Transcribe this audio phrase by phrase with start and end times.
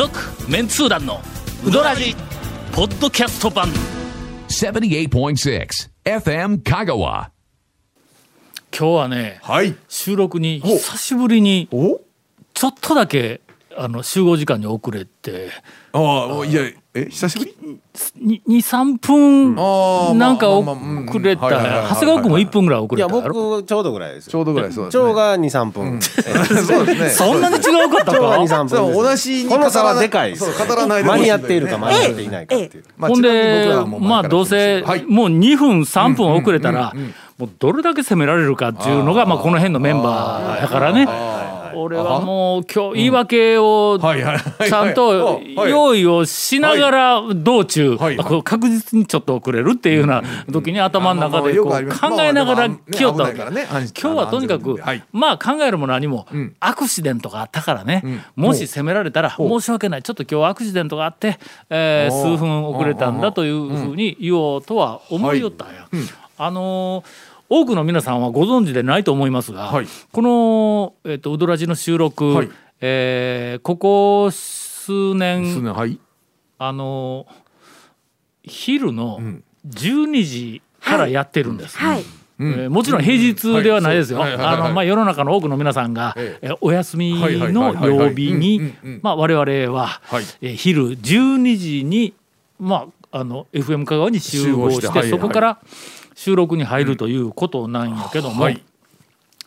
[0.00, 0.18] 続
[0.50, 1.20] メンツー団の
[1.62, 2.16] ウドラジ
[2.72, 3.68] ポッドキャスト版
[4.48, 5.68] 78.6
[6.04, 7.28] FM Kagawa.
[8.74, 9.76] 今日はねはい。
[9.88, 12.00] 収録に久しぶりにお
[12.54, 13.42] ちょっとだけ
[13.76, 15.50] あの集合時間に遅れて。
[15.92, 16.62] ああ、いや、
[16.92, 17.54] え、久しぶり
[18.48, 19.54] ？23分
[20.18, 21.42] なんか遅れた。
[21.48, 23.18] 長谷川君も1分ぐらい遅いやれた。
[23.18, 24.32] やろ僕ちょうどぐらいですよ。
[24.32, 25.04] ちょうどぐらいそうですね。
[25.04, 27.10] 長が23分 そうですね。
[27.10, 32.84] そんなに違うかった長がか23分同じにこの差はでかいですそう語らないで間に合っているかね間に合っていないかっていう。
[32.98, 36.92] まほんでまあどうせはいもう2分3分遅れたら
[37.38, 41.06] もうどれだけ攻められるかっていうのがまあこの辺のメンバーやからね
[41.74, 45.70] 俺はもう今日言い訳をちゃんとはい。
[45.70, 47.96] 用意をしながら道中
[48.44, 53.36] 確実にちょっと遅れるっていうような時に頭の中でこう考えながら来よったわけ。
[53.38, 55.02] 今日はとにかくはい。
[55.12, 56.26] まあ考えるも何も
[56.60, 58.24] アクシデントがあったからね。
[58.36, 60.02] もし責められたら申し訳ない。
[60.02, 65.86] ちょっと今日アクシデントがあってえー数分遅れたんだというふうに言おうとは思いよったんや。
[66.38, 69.86] あのー多くの皆さんはご存知でないと思いますが、はい。
[70.12, 72.48] この、えっとウドラジの収録、はい。
[72.80, 75.98] えーここ数年数年はい。
[76.58, 77.26] あの
[78.42, 79.20] 昼の
[79.68, 81.76] 12時からやってるんです。
[81.76, 82.04] はい。
[82.38, 84.24] えーもちろん平日ではないですよ。
[84.24, 86.48] 世の中の多くの皆さんが、ええ。
[86.50, 87.90] ーお休みはいはいのはいはい。
[87.90, 90.24] はい曜日に我々は、はい。
[90.40, 92.14] えー昼12時に
[92.60, 95.10] まああの FM 香川に集合して集合してはい。
[95.10, 95.58] そこから
[96.14, 98.62] 収録に入るということなんやけども、はい。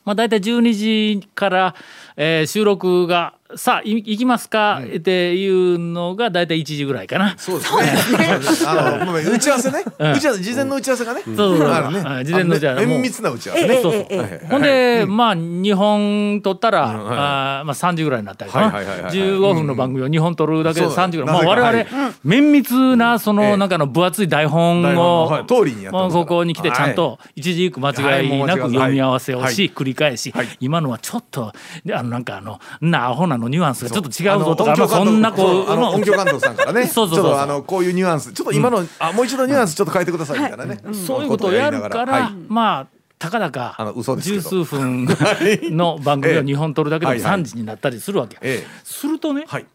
[0.06, 1.75] まあ、大体12時から、
[2.17, 7.34] えー収録が「さあい行きますか?」っていうのが大体1時ぐらいかな。
[7.38, 8.40] そうですね。
[8.68, 9.84] あのまあ打ち合わせね。
[9.98, 11.22] 打ち合わせ事前の打ち合わせがね。
[11.26, 12.23] そうそうそう。
[12.23, 12.82] 事前の打ち合わせ。
[12.82, 12.98] あのねもう。
[12.98, 13.80] 綿密な打ち合わせね。
[13.82, 14.48] そうそうはいはいはい。
[14.50, 16.95] ほんで、まあ2本撮ったら、はい。
[16.95, 25.45] あーまあ、3時ぐらいになったりかな、はいはいはいはい15分の番組を2本撮るだけでそう3時ぐらい、まあ、我々、綿密なその、ええなんかの分厚い台本を、はい。
[25.45, 26.26] 通りにやってまあますから。
[26.26, 30.48] ここに来てちゃんと一字一句間違いなく読み合わせをし、繰り返し、はい。
[30.60, 31.54] 今のはちょっと
[31.86, 36.86] であのなんかあのなアホなのニュアンスがちょっと違うぞとかまあそんなこそうあの音響監督さんからね。
[36.92, 37.93] そうそうあのこういう。
[37.93, 40.80] ニュアンス、ちょっと今のあもう一度ニュアンスちょっと変えてくださいみたいなね。
[40.93, 42.33] そういうことをやるから、はい。
[42.48, 42.87] まあ
[43.20, 44.49] たかだか十ど。
[44.49, 45.08] 数分
[45.71, 47.42] の番組を2本撮るだけでもはいはい。
[47.42, 48.37] 3時になったりするわけ。
[48.42, 48.67] ええ。
[48.83, 49.65] するとね、はい。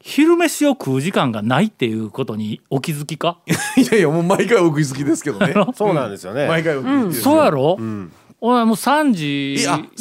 [0.00, 3.38] 昼飯を食う時間がないっていうことにお気づきか？
[3.76, 5.54] いやいやもう毎回お食い好きですけどね。
[5.74, 6.46] そうなんですよね。
[6.48, 7.20] 毎回お食い好きです。
[7.22, 7.78] そうやろ、
[8.44, 9.54] 俺もう3時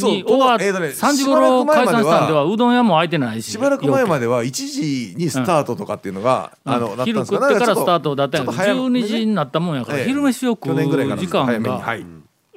[0.03, 10.06] に終わっ、えーとね3時頃解散したんではうどん屋も開いてないししばらく前まででは1時にスタートとかっていうのが、あのなったん昼ですか食ってからスタートだったんやけどちょっと早め12時になったもんやから、ええ。
[10.06, 12.06] 昼飯を食う去年ぐらいから時間早めにはがい。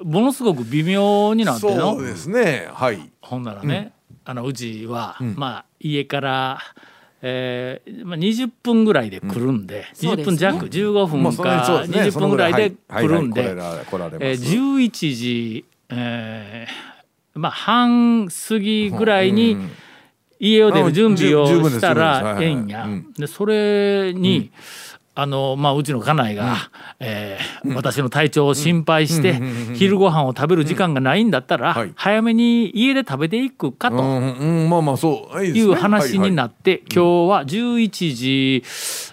[0.02, 2.68] ものすごく微妙になってのそうですね。
[2.72, 3.10] はい。
[3.20, 3.92] ほんならね、
[4.24, 6.58] あのうちは、まあ家から、
[7.20, 10.36] えーまあ、20分ぐらいで来るんで、20そうですね。
[10.36, 11.98] 分弱15まあ分かですね。
[12.04, 13.54] 20分ぐらいで来るんで、はい。
[13.56, 14.54] はいはい来られ来らえーれます。
[14.54, 16.94] 11時、えー
[17.34, 19.56] まあ、半過ぎぐらいに
[20.38, 22.84] 家を出る準備をしたらええんや。
[22.84, 23.12] うん。
[23.14, 24.52] でそれに、
[25.16, 26.56] あのまあ、うちの家内が、
[27.00, 29.40] えー私の体調を心配して
[29.74, 31.92] 昼ご飯を食べる時間がないんだったら、はい。
[31.96, 33.96] 早めに家で食べていくかと。
[33.96, 34.32] うん。
[34.32, 34.70] うん。
[34.70, 35.44] まあまあそう。
[35.44, 35.60] い。
[35.62, 38.62] う話になって、今日は11時、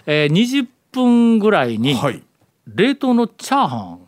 [0.06, 1.96] えー、20分ぐらいに
[2.66, 4.01] 冷凍のチャーハン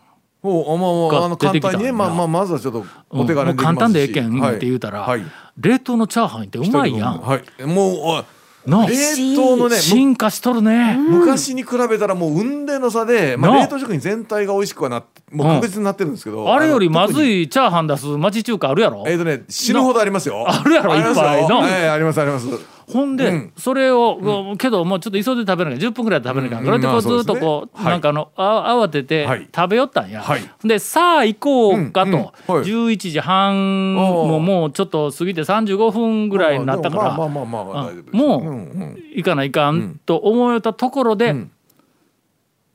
[0.46, 3.76] おまあまああの簡単にねまあまあまずはちょっとお手軽にできますし。
[3.76, 5.22] 簡単でええけんはいって言うたら、はい。
[5.58, 7.20] 冷凍のチャーハンってうまいやん。
[7.20, 7.62] はい。
[7.64, 8.24] もうお
[8.66, 10.96] 冷凍のねむ進化しとるね。
[10.96, 19.04] 昔に比べたらもう雲泥の差で、まあ、冷凍食品全体が美味しくはなってもう確実になってるんですけど、あれよりまずいいチャーハン出す町中華あるやろ。
[19.06, 20.44] えっ、とね死ぬほどありますよ。
[20.46, 21.24] あるやろありますよ。
[21.24, 23.52] いっぱいのええありますありますほんで、うん。
[23.56, 26.64] それを、けどもうちょっと急いで食べなきゃ10分ぐらいで食べなきゃ、うん。
[26.64, 29.48] これでこうずまあっとこう、なんかあのあ慌ててはい。
[29.54, 30.42] 食べよったんや、はい。
[30.62, 32.14] でさあ行こうかと、うん。
[32.14, 32.20] うん。
[32.22, 32.30] はい。
[32.64, 41.50] 11時半ももうちょっと過ぎて35分ぐらいになったから、まあまあまあまああ大丈夫ですもう行かないかんと思えたところで、ん。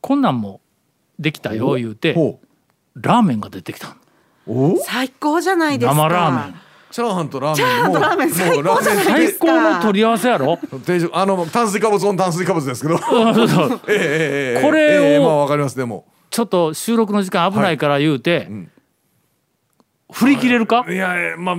[0.02, 0.62] こんなんも
[1.20, 2.40] できたよ言うてほ
[2.96, 3.98] ラーメンが出てきた
[4.84, 5.96] 最高じゃないですか。
[5.96, 9.46] 生ラーメンチャーハンとラーメンチャーハンとラーメン最高じゃない最ですか。
[9.46, 10.58] 高の取り合わせやろ？
[10.86, 13.82] 定食あの炭水化物オン炭水化物ですけどそうそう。
[13.88, 14.62] ええええええ。
[14.62, 16.06] これをええまあわかりますでも。
[16.30, 18.72] ちょっと収録の時間危ないから言うて、ん。
[20.12, 21.56] 振り切れるか、いやいやまあ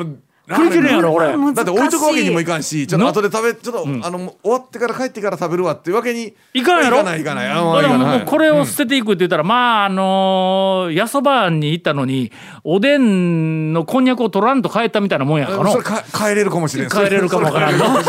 [0.56, 1.26] 食い切れんやろこれ。
[1.54, 6.34] だって置いとくわけにもいかんしちょっと後で食べちょっと、あの終わってから帰ってから食べるわっていうわけに。
[6.54, 6.96] いかんやろ？
[6.98, 7.48] いかないいかない。
[7.48, 12.32] あだからもうこれを捨てていくって言ったら、まああのー、やそばに行ったのに
[12.64, 15.70] おでんのこんにゃくを取らんと帰ったみたいなもんやからの？
[15.72, 16.88] それか帰れるかもしれん。
[16.88, 17.78] 帰れるかもわからん。
[17.78, 17.84] の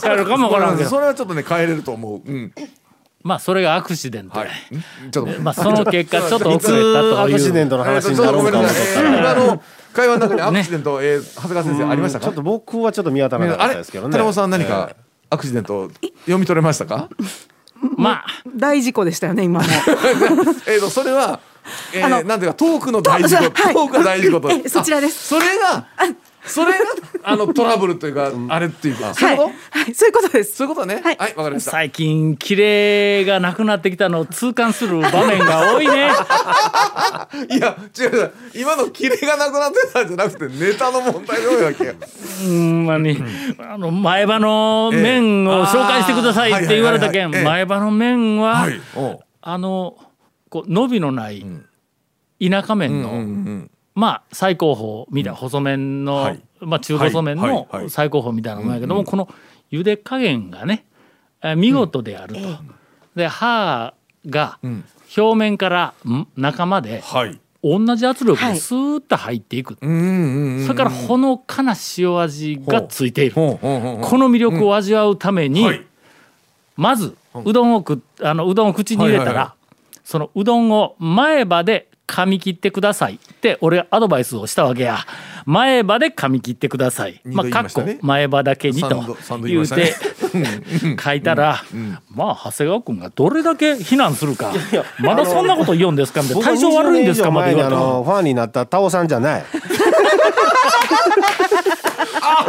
[0.00, 2.30] 帰れるかもわからんそれはちょっとね帰れると思う。
[2.30, 2.52] うん。
[3.22, 5.10] まあそれがアクシデントや、はい。
[5.10, 9.60] ちょっとまあその結果 ちょっとい遅れたとつアクシデいうントのえー話にとちょっとごなろうか思っめんなさい、
[9.94, 12.26] 会話の中に アクシデント、えー長谷川先生ありましたか？
[12.26, 14.12] ちょっと僕はちょっと見当たらなかあれったですけどね。
[14.12, 14.90] 寺本さん何か
[15.30, 15.90] アクシデント
[16.22, 17.08] 読み取れましたか？
[17.96, 18.24] まあ。
[18.56, 19.66] 大事故でしたよね今の
[20.66, 21.40] えーとそれは、
[21.92, 23.74] えーあのなんていうかトークの大事故、はい。
[23.74, 24.50] トークが大事故と。
[24.50, 25.34] えそちらです。
[25.34, 25.86] あそれが
[26.46, 26.78] それが
[27.22, 29.78] あのトラブルというか、あれっていうか、そうはいいうこと？
[29.78, 29.94] はい。
[29.94, 30.56] そういうことです。
[30.56, 31.00] そういうことね。
[31.02, 31.16] はい。
[31.16, 31.70] はいわ、かりました。
[31.70, 36.10] 最近キレがなくなってきたのを痛感する場面が多いね。
[37.50, 41.94] いや違う今のキレがなくなってたんじゃなくてネタの問題のわけよ
[42.44, 43.18] うんまに、
[43.58, 48.66] あの前歯の麺を紹介してくださいって言われたけん、前歯の麺は、
[49.40, 49.96] あの
[50.48, 51.44] こう伸びのない
[52.40, 56.40] 田舎麺の、うんうんまあ最高峰みたいな細麺の、はい。
[56.60, 57.50] まあ中細麺はい。
[57.50, 57.82] のはい。
[57.82, 57.90] はい。
[57.90, 59.28] 最高峰みたいなもんやけども、この
[59.70, 60.84] 茹で加減がね
[61.42, 62.40] えー見事であると。
[63.14, 63.94] で歯
[64.28, 64.84] がん。
[65.16, 67.38] 表面からん中まではい。
[67.62, 68.54] 同じ圧力はい。
[68.54, 75.86] でスーッと入っていく、うんうんうんそれからほのかな塩味がついている、この魅力を味わうために、はい。
[76.76, 79.54] まずうどんをくあのうどんを口に入れたら、はいはいは
[80.04, 84.98] そのうどんを前歯で噛み切ってくださいって俺アドバイスをしたわけや。
[85.46, 87.20] 前歯で噛み切ってください。
[87.24, 89.94] まあかっこ前歯だけにと言うて
[91.02, 91.62] 書いたら
[92.10, 94.52] まあ長谷川君がどれだけ非難するか。
[95.00, 96.22] まだそんなこと言うんですか？
[96.22, 96.42] みたいな。
[96.46, 99.44] 僕体調悪いんですか？20まで言われたのファンになったタオさんじゃない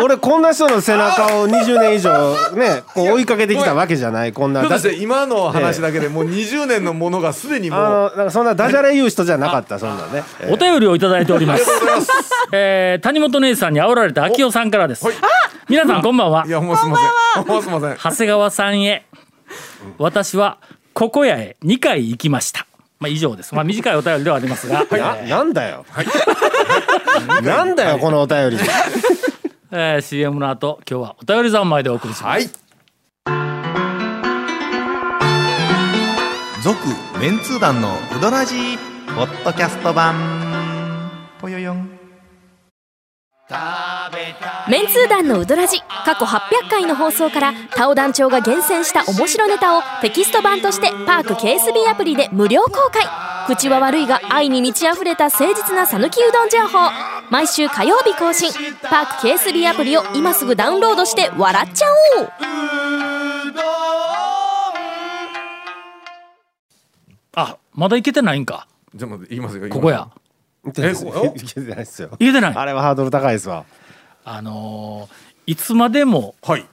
[0.01, 4.89] 俺こんな人の背中を20年以上ねこう追いかけてきたわけじゃないこんなだって。
[4.89, 7.79] て今の話だけでもう20年のものがすでにもう。
[7.79, 10.23] あのなんかそんなダジャレ言う人じゃなかったそんなね。
[10.41, 11.69] えお便りをいただいております。
[12.51, 15.05] えー谷本姉さんに煽られた秋代さんからです。
[15.05, 15.15] はい。
[15.69, 16.45] 皆さんこんばんは。
[16.45, 16.97] いやもうすいま
[17.35, 17.47] せん。
[17.47, 17.97] もうすいません。
[17.97, 19.05] 長谷川さんへ。
[19.97, 20.57] 私は
[20.93, 22.65] ここ屋へ2回行きました。
[22.99, 23.53] まあ以上です。
[23.53, 25.85] まあ短いお便りではありますが、えなーなんだよ。
[27.43, 28.57] なんだよこのお便り
[29.77, 32.43] えー CM の後今日はお便り三昧でお送りします、はい。
[36.63, 36.77] 続
[37.19, 38.77] メンツー団のウドラジー
[39.15, 40.15] ポッドキャスト版。
[41.41, 41.89] ぽよよん。
[44.69, 53.03] メンツー団のウドラジ過去800回の放送からタオ団長が厳選した面白ネタをテキスト版としてパーク KSB アプリで無料公開。
[53.45, 56.89] 口は悪いが愛に満ち溢れた誠実な讃岐うどん情報
[57.31, 58.51] 毎週火曜日更新。
[58.81, 61.85] パーク KSB アプリを今すぐダウンロードして笑っちゃ
[62.19, 62.29] おう。
[67.37, 68.67] あまだ行けてないんか。
[68.93, 70.07] じゃあもう言いますよここや。
[70.65, 70.73] えい
[71.41, 72.09] けてないですよ。
[72.11, 72.53] 行けてない？
[72.55, 73.65] あれはハードル高いですわ。
[74.23, 76.65] あのーいつまでもはい。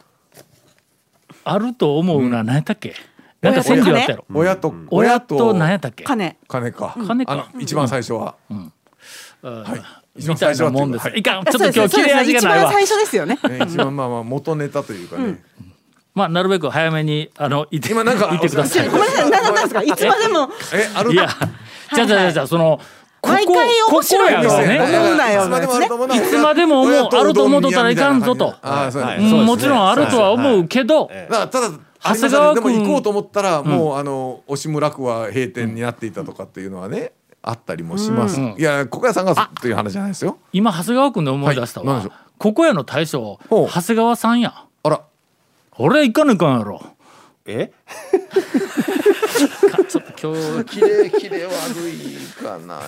[1.44, 2.94] あると思うのは何やったっけ、
[3.42, 4.24] なんかったやろ。
[4.32, 5.52] 親と親と。
[5.52, 6.04] 何やったっけ？
[6.04, 6.38] 金。
[6.48, 6.94] 金か。
[7.06, 7.32] 金か。
[7.32, 8.36] あの一番最初は。
[8.50, 8.72] うん。
[9.42, 9.80] はい。
[9.80, 9.84] 一
[10.16, 11.18] みたいな番最初はもんです、はい。
[11.20, 11.44] い、かん。
[11.44, 12.72] ちょっと今日切れ味がないわ。
[12.72, 13.38] 最初ですよね。
[13.48, 15.42] ね一番まあまあ元ネタというかね。
[16.14, 18.88] まあなるべく早めにあのいて今なんかいてください。
[18.88, 19.30] ごめんなさい。
[19.30, 19.82] 何なんですか？
[19.82, 20.50] いつまでも。
[20.74, 21.12] えある？
[21.12, 21.28] いや
[21.94, 22.78] じゃあじゃあじゃあじゃあその
[23.22, 23.54] ここ毎回
[23.88, 28.54] 面白いここやろね思うなよいつまでも思うあると思うとったらいかんぞと。
[28.62, 29.04] ああそう
[29.44, 31.70] もちろんあるとは思うけど、ただ
[32.04, 38.40] 長谷川でも君行こうと思ったらもうあの押村区は閉店になっていたとかっていうのはねあったりもします。
[38.40, 38.54] うん。
[38.56, 40.38] いや国屋さんがという話じゃないですよ。
[40.52, 42.08] 今長谷川君で思い出したわ、はい。
[42.38, 44.64] ここやの大将長谷川さんや。
[44.82, 45.02] あら。
[45.78, 46.82] 俺行かないかんやろ。
[47.46, 47.72] え？
[49.88, 51.50] ちょっと今日綺麗綺麗悪
[51.90, 52.80] いかな。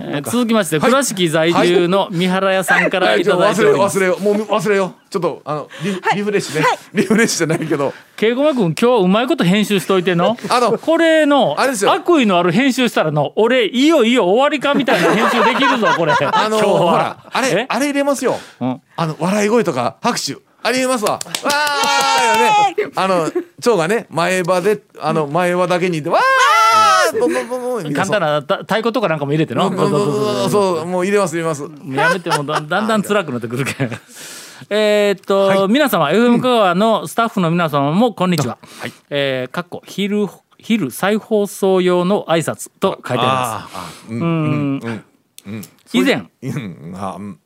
[0.00, 3.24] えー続きまして倉敷在住の三原屋さんからい。
[3.24, 5.10] ただいて忘れよう忘れようもう忘れよう。
[5.10, 6.66] ちょっとあのリリフレッシュね。
[6.94, 7.92] リフレッシュじゃないけど。
[8.16, 10.36] 稽古間君今日うまいこと編集しといての？
[10.50, 10.78] あの。
[10.78, 11.92] これのあれですよ。
[11.92, 16.12] 悪意のある編集したらの俺いいよいいよ終わりかみたいな編集できるぞこれ。
[16.20, 16.78] あの今日は。
[16.92, 17.66] ほらあれえ？
[17.68, 18.38] あれ入れますよ。
[18.60, 18.80] うん。
[18.96, 20.36] あの笑い声とか拍手。
[20.62, 21.12] ありえますわ。
[21.12, 21.24] わー
[22.24, 22.34] よ
[22.86, 22.92] ね。
[22.96, 23.30] あの
[23.60, 27.32] 蝶がね前歯であの前歯だけにいてわーどん。
[27.32, 29.68] どんどんどん簡単なた太鼓とかなんかも入れての？
[29.70, 30.86] そうそうそうそう。
[30.86, 31.62] もう入れます入れます。
[31.62, 33.90] やめてもうだ だんだん辛くなってくるけん。
[34.70, 38.56] えーっと、皆様 FM 香川のスタッフの皆様もこんにちは、
[39.10, 40.26] えーかっこ昼
[40.58, 43.68] 昼再放送用の挨拶と書いてあ
[44.08, 44.12] ります。
[44.12, 44.20] ううん
[44.78, 45.04] んうん
[45.46, 45.62] うん。
[45.92, 47.38] 以前うんあうん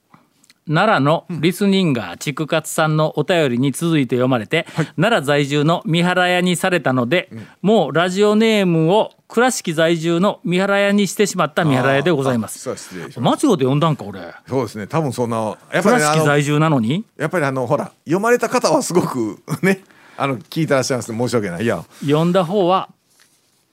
[0.68, 7.28] 奈良のリスニンガー竹勝さんのお便りに続いて読まれて、奈良在住の三原屋にされたので、
[7.62, 12.68] もうラジオネームを倉敷在住の三原屋にしてしまった三原屋でございます。
[12.68, 14.20] 間違うて読んだんか俺。
[14.20, 14.86] すそうですね。
[14.86, 15.36] 多分そんな
[15.72, 17.04] やっぱ倉り、ね、あの敷在住なのに？
[17.16, 19.80] やっぱりあのほら読まれた方はすごく ね
[20.16, 21.12] あの聞いてらっしゃいます。
[21.12, 21.64] 申し訳ない。
[21.64, 21.84] いや。
[22.00, 22.88] 読んだ方は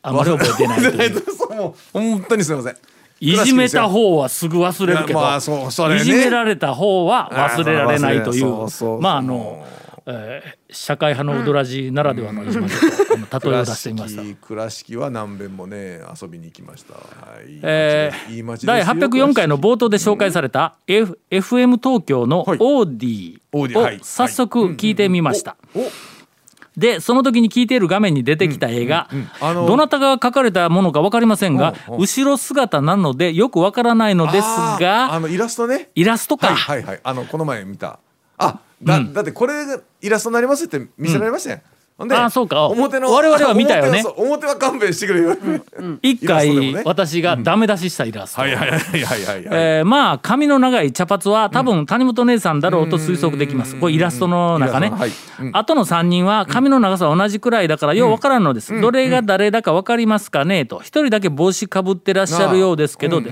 [0.01, 0.79] あまり覚えてない
[1.93, 2.77] 本当にすみません
[3.19, 5.39] いじめた方はすぐ忘れるけど、まあ
[5.89, 5.95] ね。
[5.95, 9.65] いじめられた方は忘れられないというそううまああの、
[10.05, 14.45] えー社会派のウドラジならではのいじめとあの例えを出してみました。
[14.45, 16.93] 倉敷は何遍もね遊びに行きました。
[16.95, 17.01] は
[17.41, 17.59] い。
[17.61, 22.59] えー、よ第804回の冒頭で紹介された、F、FM 東京のオはい。
[22.59, 25.55] ーディを早速聞いてみました。
[25.73, 25.79] お
[26.77, 29.09] でその時に聞いている画面に出てきた映画、
[29.41, 35.89] あのどなたが描かれたものか分かりませんが、後ろ姿なのでよく分からないのですがあのイラストね。
[35.95, 36.99] イラストか、はいはいはい。
[37.03, 37.99] あのこの前見た。
[38.37, 42.67] あだ,、だってこれがイラストになりますって見せられましたよ、ほんであそうか。
[42.67, 44.03] 表の我々は見たよね。
[44.17, 45.35] 表は勘弁してくれよ、
[46.03, 49.23] 一イラストで回私がダメ出ししたイラスト、はいはいはいはいはい。
[49.23, 55.11] はい、えーまあ髪の長い茶髪は多分谷本姉さんだろうと推測できます、これイラストの中ね、はい。
[55.39, 55.51] うん。
[55.53, 60.65] あとの3人は髪の長さは同じくらいだからよう分からんのです、どれが誰だか分かりますかね？
[60.65, 60.81] と。
[60.81, 63.31] 一人だけ帽子かぶってらっしゃるようですけど、で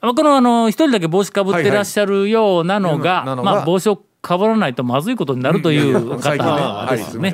[0.00, 7.30] このあの一人だけ帽子かぶってらっしゃるようなのがまあ、帽子をかぶらないとまずいことになるという方ですすね。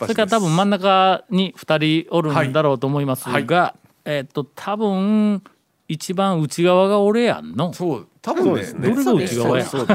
[0.00, 3.74] それから多分真ん中に2人おるんだろうと思いますが、はい。
[4.04, 5.44] えっと多分
[5.86, 7.72] 一番内側が俺やんの。
[7.72, 8.08] そう。
[8.20, 9.64] 多分ねどれが内側や？
[9.64, 9.86] そ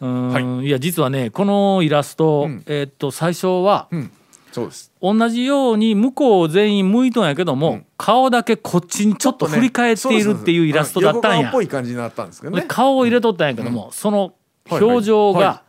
[0.00, 0.64] う ん。
[0.64, 0.70] い。
[0.70, 4.10] や実はねこのイラスト、えっと最初はうん。
[4.52, 4.90] そうです。
[5.02, 11.36] 同じように向こう全員向いとんやけども、顔だけこっちにちょっと振り返っているっていうイラストだったんや。
[11.36, 11.52] 横側っ。
[11.52, 14.32] ぽい感じになったんですけどでね顔を入れとったんやけども、その
[14.70, 15.62] 表情が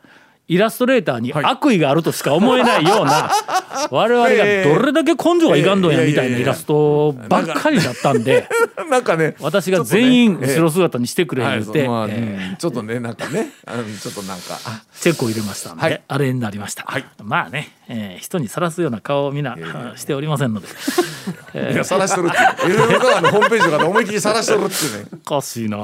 [0.52, 1.46] イラストレーターにはい。
[1.46, 3.32] 悪意があるとしか思えないような
[3.90, 8.50] 我々がどれだけ根性がいかんどんやみたいなイラストばっかりだったんで
[8.92, 11.88] なんかね私が全員後ろ姿にしてくれはい言うて、
[12.60, 13.48] ちょっとねなんかね
[14.02, 14.58] ちょっとなんか。
[15.00, 16.02] チェックを入れましたんで、はい。
[16.08, 17.06] あれになりました、はい。
[17.24, 19.58] まあね、えー人にさらすような顔をみんな
[19.96, 20.68] しておりませんので。
[21.74, 22.78] いや晒しとるっていう。
[22.78, 25.10] のホームページとかで思いっきり晒しとるっていうね。
[25.26, 25.78] おかしいな、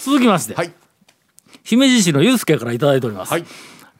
[0.00, 0.72] 続きまして、はい
[1.62, 3.44] 姫路市のゆうすけからいただいております、はい。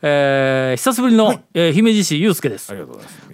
[0.02, 2.72] えー久しぶりの、えー姫路市ゆうすけです。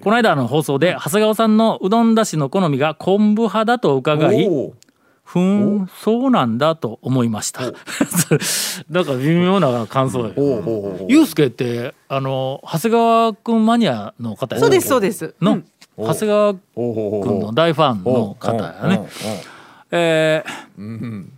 [0.00, 4.48] この間の放送で長谷川さんのうどんだしの好みが昆布派だと伺い
[5.24, 5.82] ふー。
[5.82, 7.62] んそうなんだと思いました。
[8.90, 11.04] なんか微妙な感想よおーおーおー。
[11.08, 15.34] ゆうすけってあの長谷川くんマニアの方やそうですそうです。
[15.40, 15.64] の、うん。
[15.98, 16.56] 長谷川おー。
[16.76, 19.06] おーおーくんの大ファンの方やね。
[19.90, 21.35] えー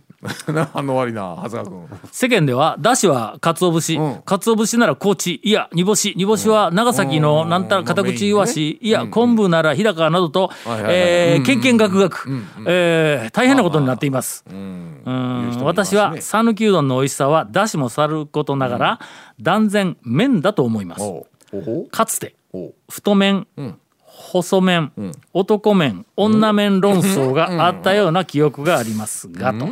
[0.73, 1.99] あの悪いな長谷川君。
[2.11, 4.21] 世間ではだしは鰹節、うん。
[4.25, 6.13] 鰹節なら高知いや煮干し。
[6.17, 11.45] 煮干しは長崎のなんたら片口いわし、いや昆布なら日高などとえーうん。
[11.45, 12.29] けんけんがくがく。
[12.67, 14.43] えー大変なことになっています。
[14.51, 15.01] うん。
[15.63, 18.99] 私は讃岐うどんの美味しさはだしもさることながら、
[19.39, 21.03] 断然麺だと思います。
[21.91, 22.35] かつて
[22.89, 23.79] 太麺、ん
[24.31, 24.91] 細麺、
[25.33, 29.67] 男麺女麺論争があったような記憶がありますがと、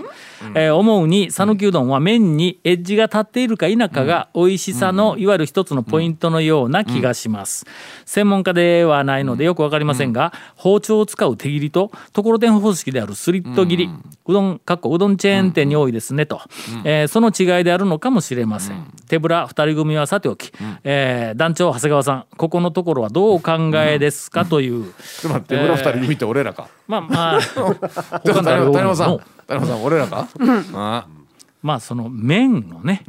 [0.55, 7.65] えー思うに讃岐うどんは麺にエッジが立っているか否かが美味しさのいわゆる一つのポイントのような気がします、
[8.05, 13.89] 専門家ではないのでよくわかりませんが、包丁を使う手切りとところてん方式であるスリット切り、
[14.25, 16.41] うどんかっこうどんチェーン店に多いですねと、
[16.83, 20.51] えーその違いであるのかもしれません、手ぶら二人組はさておき、
[20.83, 24.46] えー団長長谷川さんここのところはどうお考えですか？
[24.47, 26.67] という、ちょっと待って村二人組って俺らか。
[26.87, 27.41] まあまあ。
[27.43, 27.75] ちょっ
[28.21, 29.21] と他の谷山さんの。
[29.47, 30.27] 谷山さん俺らか。
[30.73, 31.07] あ。
[31.63, 33.03] まあその麺のね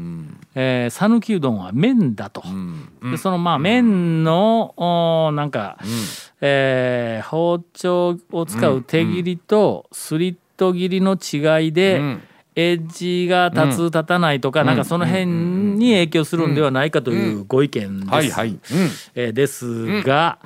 [0.55, 2.43] えー讃岐、うどんは麺だと、
[3.11, 5.79] でそのまあ麺のなんか、
[6.41, 12.23] えー包丁を使う手切りとスリット切りの違いで、ん。
[12.57, 18.11] エッジが立つ立たないとか、なんかその辺に影響するんではないかというご意見です。
[18.13, 18.49] はいはい。
[18.49, 18.59] うん。
[19.15, 20.41] えーですが、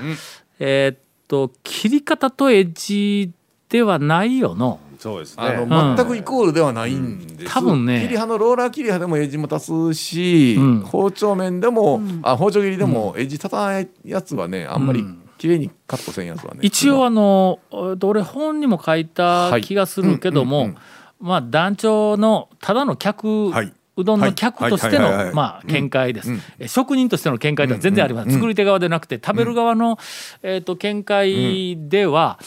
[0.59, 3.33] えーっと切り方とエッジ
[3.69, 4.79] ではないよの。
[4.99, 5.97] そうですあのん。
[5.97, 7.97] 全くイコールではないんです、多分ね。
[7.97, 10.81] 切り派のローラー切り派でもエッジも立つし、うん。
[10.83, 15.05] 包丁面でも、あ包丁切りでもエッジ立たないやつはねあんまり
[15.39, 16.61] 綺麗にカットせんやつはね。
[16.63, 20.79] 一応あの俺本にも書いた気がするけども、はいうんうん。
[21.19, 29.99] まあ団長のただの客、はいうどんの客としてのまあ見解です、え職人としての見解では全然ありません、作り手側でなくて食べる側の、
[30.43, 32.39] えー、と見解では、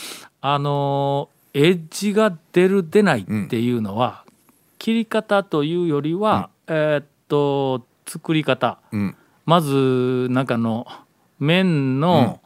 [0.41, 4.25] あのーエッジが出る出ないっていうのは、
[4.77, 9.15] 切り方というよりは、えーっと作り方、ん。
[9.45, 10.85] まず中の
[11.39, 12.41] 麺の、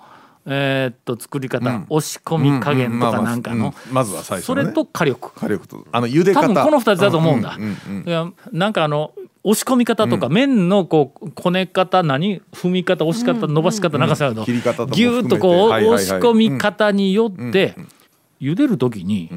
[0.46, 4.64] えーっと作り方、押し込み加減とかなんかの、まずは最初のね。
[4.64, 5.32] それと火力。
[5.36, 5.86] 火力と。
[5.92, 6.42] あの茹で方。
[6.42, 7.56] 多分この2つだと思うんだ。
[7.58, 12.42] うんうんうんいやなんかあの押し込み方とか、麺のこうこね方何？
[12.52, 16.04] 踏み方押し方伸ばし方なんかそうやけど、切り方とかもぎゅーっとこう、はいはいはい。
[16.04, 17.76] 押し込み方によって、
[18.42, 19.30] 茹でる時に、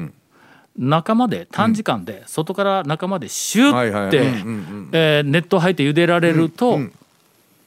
[0.77, 6.93] 中まで短時間で外から中までシュッて熱湯入って茹でられると、うん。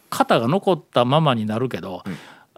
[0.08, 2.04] 型が残ったままになるけど、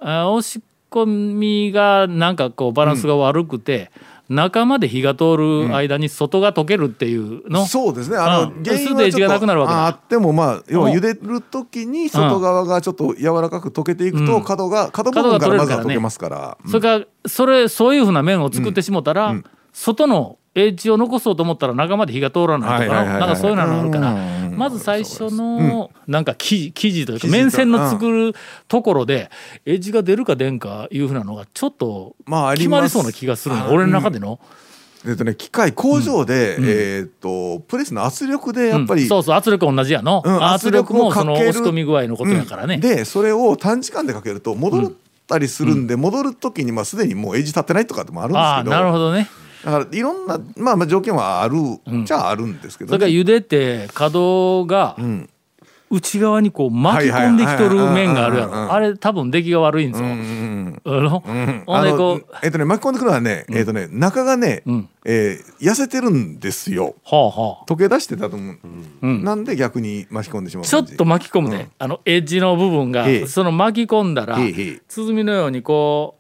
[0.01, 3.91] あー押し込みがなんかこうバランスが悪くて、
[4.29, 8.17] 中まで火が通る間に外が溶けるっていうの、そうですね。
[8.19, 8.63] あの、うん。
[8.63, 9.85] 原因すでに血がなくなるわけだ。
[9.85, 10.97] ああってもまあ要はうん。
[10.97, 14.45] 茹でる時に外側がちょっと柔らかく溶けていくと、うん。
[14.45, 15.85] 角が角部分から取れるからね。
[15.85, 16.59] まずは溶けますから。
[16.67, 19.35] それからそれそういうふうな麺を作ってしもたら、
[19.73, 24.13] 外のエッジを残そうと思ったら中まで火が通らないとかなんかそういうのがあるから。
[24.13, 28.35] うんまず最初のなんか生地というか生地と麺線の作る
[28.67, 29.31] ところで
[29.65, 32.17] エッジが出るか出んかいうふうなのがちょっと
[32.57, 33.73] 決まりそうな気がするの。
[33.73, 34.41] 俺の中での。
[35.07, 39.09] えっとね機械工場で、えーっとプレスの圧力でやっぱり、うん。
[39.09, 40.45] そうそう圧力同じやの、うん。
[40.45, 42.81] 圧力もその押し込み具合のことやからね、うん。
[42.81, 44.93] でそれを短時間でかけると戻っ
[45.29, 48.71] たりするんで、戻る時にまあすでにもうエッジ立ってないとかでもあるんですけど。
[48.73, 49.29] なるほどね
[49.71, 51.57] だからいろんな、まあ、まあ条件はある、
[52.05, 52.99] じゃああるんですけど、ね。
[52.99, 55.29] それから茹でて角がん。
[55.91, 58.73] 内側にこう巻き込んできとる面があるやろ。
[58.73, 61.63] あれ多分出来が悪いんぞ、うんうんあのうん。
[61.67, 64.89] ほんでこうあのえっとね巻き込んでくるのはね、えっとね中がね、ん。
[65.07, 66.95] えー痩せてるんですよ。
[67.05, 67.65] はあはあ。
[67.67, 68.59] 溶け出してたと思う、
[69.01, 69.25] うん。
[69.25, 71.71] なんで逆に巻き込んでしまうちょっと巻き込むで、うん。
[71.79, 73.27] あのエッジの部分がええ。
[73.27, 76.18] その巻き込んだら鼓のようにこう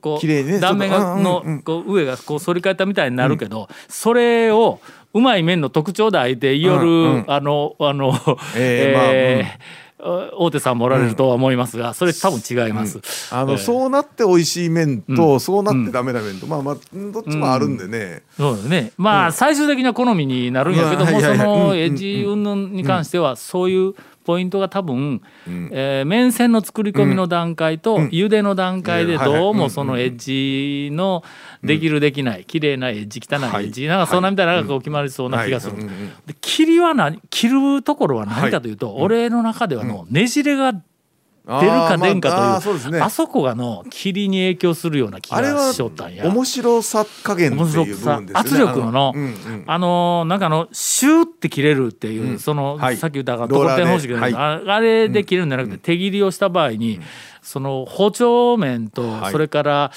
[0.00, 0.56] こ綺麗にね。
[0.56, 4.80] う断面のうんうんこう上がこう反り返ったみたいになるけど、それを
[5.12, 7.24] うまい麺の特徴で相手いよる、うんうん。
[7.26, 8.14] あのあの、
[8.56, 13.00] ええまあえー大手さんもおられるとは思いますが、それ多分違います。
[13.30, 15.40] あの、ええそうなって美味しい麺と、うん。
[15.40, 16.76] そうなってダメな麺と、まあまあ
[17.12, 18.92] どっちもあるんでね、そうですね。
[18.96, 21.78] まあ、最終的な好みになるんやけども、そのうん。
[21.78, 23.94] エッジ云々に関しては、そういう
[24.30, 25.22] ポイントが多分、
[25.72, 29.18] えー麺線の作り込みの段階と茹での段階でうん。
[29.18, 29.40] はいはい。
[29.40, 31.24] どうもそのエッジの
[31.64, 35.74] できるできない綺麗なエッジ汚いエッジ、なんかそんなみたいなのがこう決まりそうな気がする。
[35.74, 36.08] はいうんうん。
[36.26, 40.74] で切りは何切るところは何かというと、俺の中ではのねじれが
[41.46, 43.00] 出るか出んかというあーまあね。
[43.00, 46.26] あそこがの切りに影響するような気がしよったんや。
[46.26, 48.30] 面白さ加減っていう部分ですよね。
[48.34, 49.64] 圧力ののあうんうん。
[49.66, 52.96] あのーなんかあのシューって切れるっていう、その、はい。
[52.96, 54.34] さっき言ったとローラーでころてん方式で、はい。
[54.34, 57.00] ああれで切れるんじゃなくて、手切りをした場合に、
[57.42, 59.32] その包丁面と、はい。
[59.32, 59.92] それから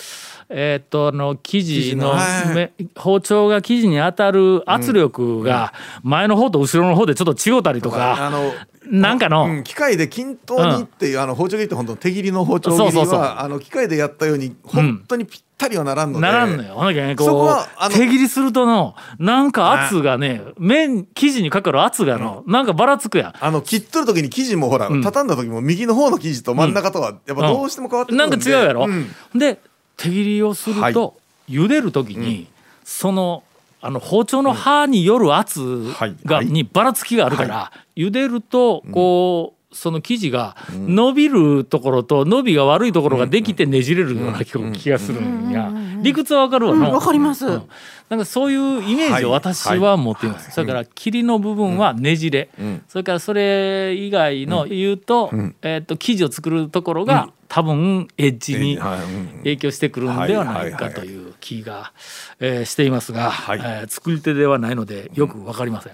[0.49, 2.55] えーっとあの生地のはい。
[2.55, 8.51] め包丁が生地に当たる圧力が前の方と後ろの方でちょっと違うたりとか、あの
[8.85, 13.23] なんかの、うん機械で均等にっていう、あの包丁切りって本当手切りの包丁切りはそうそうそう。
[13.23, 16.73] あの機械でやったように本当にぴったりはならんので、ならんのよ。
[16.73, 23.33] ほんだけね、そこう手切りするとのなんか圧がね麺生地にかかる圧がの、なんかばらつくやん。
[23.39, 25.01] あの切っとる時に生地もほら、ん。
[25.01, 29.07] 畳んだ時も右の方の生地と真ん中とはやっぱどうしても変わってくるなんか違うやろ、ん。
[29.35, 29.59] で
[29.97, 31.13] 手切りをすると、は
[31.49, 32.47] 茹でる時に、
[32.83, 33.43] その
[33.81, 36.15] あの包丁の刃による圧はい。
[36.25, 36.45] が、はい。
[36.45, 47.45] にばらつきがあるから、茹でるとこう、その生地が伸びるところと伸びが悪いところができてねじれるような気気がするんや、理屈はわかるわの、わかります。
[47.45, 47.63] うん。
[48.09, 52.49] なんかそういうイメージを私は持っています、それから切りの部分はねじれ、
[52.87, 55.31] それからそれ以外の言うと,、
[55.61, 58.99] えー、と生地を作るところが、多分エッジにはい。
[59.03, 59.27] うん。
[59.39, 61.91] 影響してくるんではないかという気が、
[62.39, 63.59] えーしていますが、はい。
[63.59, 65.93] えー作り手ではないのでよく分かりません。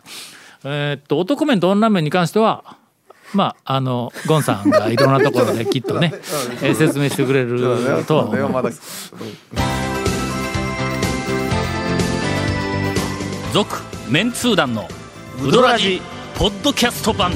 [0.63, 2.77] えーっと男面と女面に関しては
[3.33, 6.13] まああのゴンさんがいろんなところできっとね、
[6.61, 7.59] えー説明してくれる
[8.07, 8.49] とは思う。
[8.49, 8.69] まだ。
[13.53, 13.77] 続
[14.09, 14.87] メンツー団の
[15.43, 16.01] ウドラジ
[16.35, 17.31] ポッドキャスト版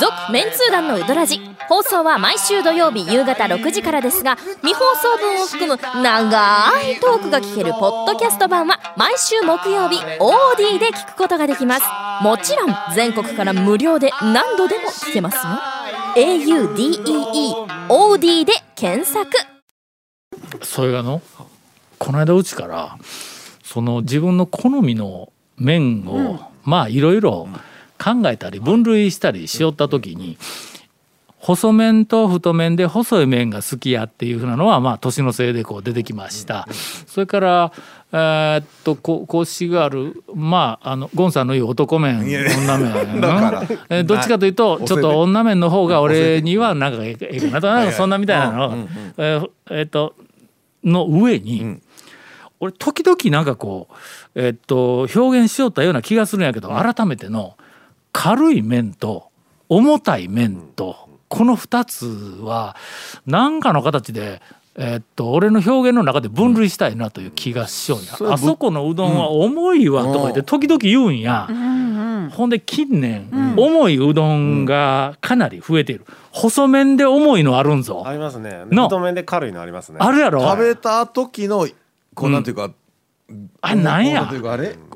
[0.00, 1.40] 続メンツー団のウドラジ。
[1.68, 11.86] 放送は毎週土曜日夕方6時からですが未放送分を含む長いトークが聞けるポッドキャスト版は毎週木曜日 OD で聞くことができます。
[12.22, 15.42] もちろん全国から無料で何度でも聞けますよ。
[16.16, 19.30] Audeeod で検索。
[20.62, 21.22] それがの
[21.98, 22.98] この間うちから
[23.62, 27.48] その自分の好みの麺を、まあいろいろ
[27.98, 30.36] 考えたり分類したりしよった時に
[31.38, 36.66] 細麺と太麺で細い麺が好きやっていうふうなのはまあ年のせいでこう出てきました。
[37.06, 37.72] それから
[38.12, 42.38] えーっとこコシがあるまああのゴンさんの言う男麺女麺
[43.90, 47.66] えーどっちかというとなちょっと女麺の方が俺にはなんかええええかなと。
[47.66, 48.88] なんかそんなみたいなの。
[49.18, 50.14] えーえーっと
[50.82, 51.78] の上に、
[52.60, 53.88] 俺時々なんかこ
[54.34, 57.56] うえっと表現しよったような気がするんやけど、改めての
[58.16, 59.28] 軽い面と
[59.68, 60.96] 重たい面と、
[61.28, 62.06] この2つ
[62.40, 62.76] は
[63.26, 64.40] 何かの形で、
[64.76, 68.00] えっと俺の表現の中で分類したいなという気がしよう
[68.32, 71.48] あそこのうどんは重いわとか言って時々言うんや、
[72.30, 76.06] ほんで近年、重いうどんがかなり増えている。
[76.30, 78.64] 細麺で重いのあるんぞ、ありますね。
[78.70, 78.84] の。
[78.84, 79.98] 太麺で軽いのありますね。
[80.00, 80.40] あるやろ？
[80.40, 81.66] 食べた時の
[82.14, 82.70] こうなんていうか、
[83.62, 84.30] あなんや？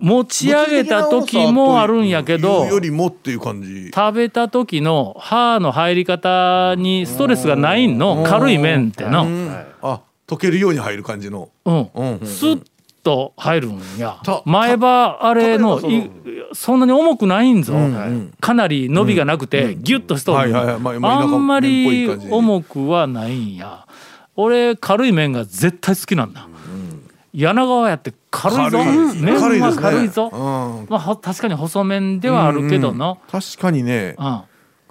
[0.00, 3.90] 持ち上げた時もあるんやけどよりもっていう感じ。
[3.94, 7.98] 食べた時の歯の入り方にストレスがないん。
[7.98, 9.64] の軽い麺っての、うん。
[9.82, 11.48] あ溶けるように入る感じの。
[11.64, 11.90] うん。
[11.94, 12.62] うんうんスッ
[13.02, 14.18] と入るんや。
[14.22, 15.80] た前歯あれの
[16.52, 21.00] そんなに重くないんぞ、んかなり伸びがなくてギュッとしとるんはいはいはい。
[21.00, 23.86] まあんまり重くはないんや。
[24.36, 26.48] 俺軽い麺が絶対好きなんだ、
[27.38, 28.78] 柳川やって軽いぞ。
[28.78, 29.32] 軽いね。
[29.32, 30.86] 麺は軽いぞ、うん。
[30.90, 34.16] まあほ確かに細麺ではあるけどの、確かにね。
[34.18, 34.40] うん。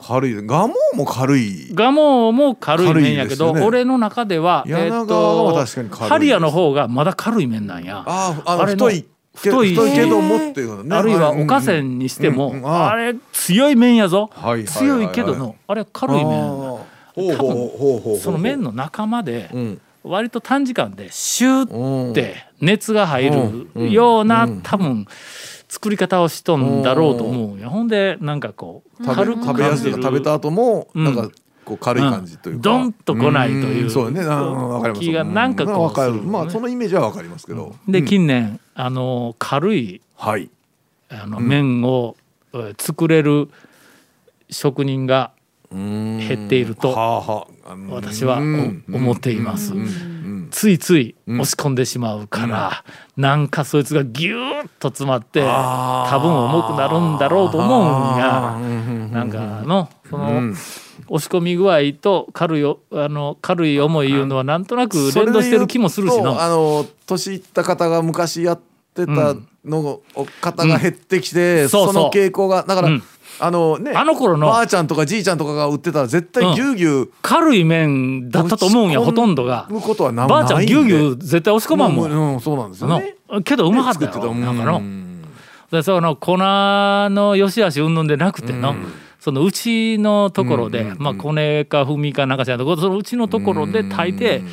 [0.02, 0.48] 軽い。
[0.48, 1.70] ガモも軽い。
[1.74, 6.10] ガモも軽い麺やけど、俺の中では、柳川は確かに軽い。
[6.10, 8.04] ハリアの方がまだ軽い麺なんや。
[8.08, 9.06] ああ太い
[9.42, 10.96] け太い太いけどもっていうのね。
[10.96, 11.42] あるいはうん。
[11.42, 14.30] おかせんにしても、ああれ強い麺やぞ、
[14.68, 16.46] 強いけどのあれ軽い麺なんだ。
[16.46, 16.98] あー。
[17.18, 23.70] ほうほうほうほうほうその麺の仲間でうん割と短時間でシュうんーって熱が入うん。
[23.76, 25.06] るような多分
[25.70, 31.04] 作り方をしとんだろうと思うほんでなんかこう食軽くべ食べやすい食べた後もうん。
[31.04, 31.30] なんか
[31.66, 32.62] こう軽い感じというか。
[32.62, 33.84] ドンと来ないという。
[33.84, 33.90] うん。
[33.90, 34.22] そうね。
[34.98, 36.22] 気がなんかこうね。
[36.22, 37.76] まあそのイメージはわかりますけど。
[37.88, 38.06] でうん。
[38.06, 40.50] 近年あの軽いはい。
[41.10, 42.16] あの麺を
[42.54, 43.50] えー作れる
[44.50, 45.32] 職人が
[45.72, 47.48] 減っていると
[47.90, 49.74] 私は思っています。
[50.50, 52.84] ついつい押し込んでしまうから
[53.18, 58.58] なんかそいつがギューッと詰まって多分重くなるんだろうと思うんや。
[59.12, 60.56] なんかのそのうん。
[61.10, 68.60] 押し込み具合と軽いおあの軽い重いいうのはなんとなく連動してる気もするしのとあの年いった方が昔やっ
[68.94, 70.02] てたの
[70.42, 71.70] 方が減ってきて、うん。
[71.70, 71.94] そうそう。
[71.94, 73.04] その傾向がだから、うん
[73.40, 74.48] あのねあの頃の。
[74.48, 79.68] ばあちゃんとかじいちゃんとかが売ってたら絶対ぎゅうぎゅう軽い麺だったと思うんやほとんどが。
[79.70, 82.12] むことはなばあちゃんぎゅうぎゅう絶対押し込まんもん。
[82.12, 83.16] うんうんそうなんですよね。
[83.30, 85.84] のけどうまかったよ作ってたなんかの。
[85.84, 88.74] その粉の良し悪しうんぬんでなくての、
[89.20, 94.44] そのうちのところで、まあコネかふみかなんかしらんとこそのうちのところで炊いて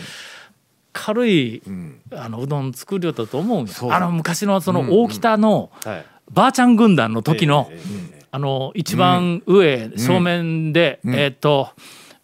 [0.92, 2.00] 軽いうん。
[2.12, 6.06] あのうどん作りよったと思うあの昔のその大北のはい。
[6.32, 7.70] ばあちゃん軍団の時の、
[8.34, 11.68] あの一番上、正面で、えっ、と、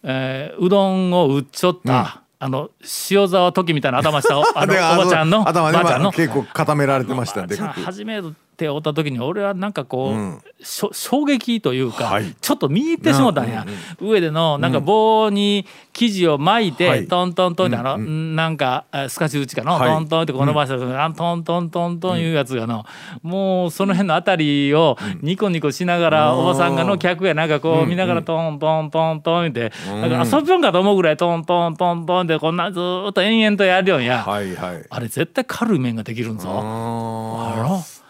[0.03, 2.69] えーうどんを売っちょった、あの
[3.09, 6.03] 塩沢時みたいな頭したおあのでおばちゃんのば頭ねあちゃんの。
[6.03, 8.21] まあ結構固められてましたんで初め
[8.61, 10.41] て会った時に俺はなんかこう、うん。
[10.63, 12.35] 衝撃というか、はい。
[12.39, 13.65] ちょっと見入ってしもたんや、
[13.99, 17.07] 上でのなんか棒に生地を巻いて、はい。
[17.07, 18.35] トントントンってあの、うんうん。
[18.35, 19.89] なんかえスカチ打ちかの、はい。
[19.89, 22.85] トントンってこの場所で、あのトントントントンいうやつがの、
[23.23, 34.85] もうその辺のあたりをニコニコしながら、おばさんがの客やなんかこう見ながらトントントントンって、なんか遊びょんかと思うぐらいトントントントンってこんなずーっと延々とやるよんや、はいはい。
[34.87, 36.47] あれ絶対軽い麺ができるんぞ。
[36.47, 38.00] ああら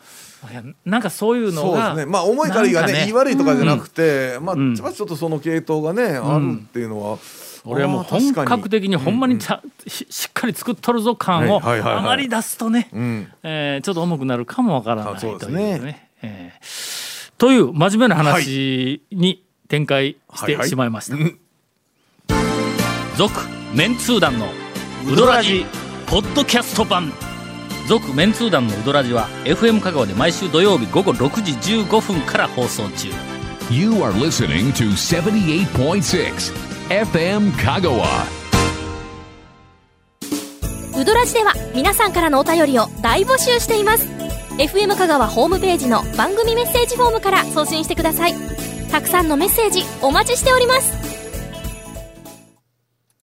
[0.86, 2.12] なんかそういうーのがそうですね。
[2.12, 3.00] まあ重い軽いがねね。
[3.02, 4.74] 言い悪いとかじゃなくてまあうん。
[4.80, 7.20] まあちょっとその系統がねあるっていうのは。
[7.64, 13.28] 俺はもう本格的にほんまにちゃ、ししっかり作っとるぞ感をあまり出すとね、うん。
[13.44, 15.78] えーちょっと重くなるかもわからないというね。
[15.80, 16.10] ね。
[16.24, 17.32] えー。
[17.38, 21.18] という真面目な話に展開してしまいました。
[21.18, 21.40] うん。
[23.16, 23.32] 続、
[23.76, 24.48] メンツー団の
[25.08, 25.66] ウドラジ
[26.08, 27.14] ポッドキャスト版。
[27.92, 31.52] 続メンツー団のウドラジは FM 香川で毎週土曜日午後6時
[31.84, 33.10] 15分から放送中。
[33.70, 36.54] You are listening to 78.6
[36.88, 38.06] FM Kagawa.
[40.98, 44.08] ウドラジでは皆さんからのお便りを大募集しています
[44.58, 48.34] FM 香川ホームページの番組メッセージフォームから送信してください
[48.90, 51.11] たくさんのメッセージお待ちしております